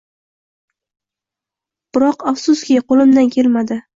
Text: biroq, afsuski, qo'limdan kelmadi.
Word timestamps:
biroq, 1.97 2.27
afsuski, 2.33 2.81
qo'limdan 2.91 3.33
kelmadi. 3.37 3.81